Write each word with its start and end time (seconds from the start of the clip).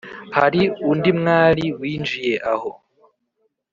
hari 0.37 0.61
undi 0.91 1.09
mwali 1.19 1.65
winjiye 1.79 2.35
aho 2.53 2.71